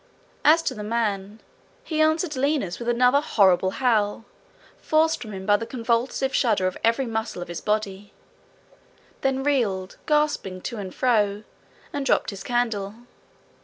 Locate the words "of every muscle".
6.65-7.39